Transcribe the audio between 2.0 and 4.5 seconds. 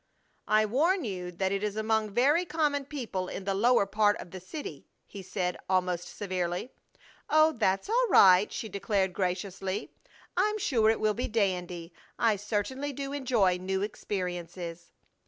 very common people in the lower part of the